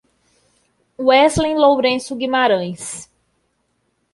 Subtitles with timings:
[0.97, 3.07] Weslen Lourenco Guimaraes